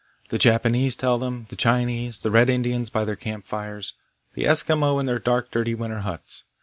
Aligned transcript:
The 0.29 0.39
Japanese 0.39 0.95
tell 0.95 1.19
them, 1.19 1.45
the 1.49 1.55
Chinese, 1.55 2.17
the 2.17 2.31
Red 2.31 2.49
Indians 2.49 2.89
by 2.89 3.05
their 3.05 3.15
camp 3.15 3.45
fires, 3.45 3.93
the 4.33 4.45
Eskimo 4.45 4.99
in 4.99 5.05
their 5.05 5.19
dark 5.19 5.51
dirty 5.51 5.75
winter 5.75 5.99
huts. 5.99 6.43